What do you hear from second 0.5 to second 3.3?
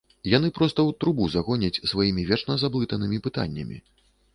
проста ў трубу загоняць сваімі вечна заблытанымі